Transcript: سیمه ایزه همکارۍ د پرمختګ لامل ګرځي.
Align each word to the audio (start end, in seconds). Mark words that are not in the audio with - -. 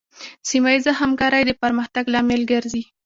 سیمه 0.49 0.69
ایزه 0.75 0.91
همکارۍ 1.01 1.43
د 1.45 1.51
پرمختګ 1.61 2.03
لامل 2.13 2.41
ګرځي. 2.51 2.83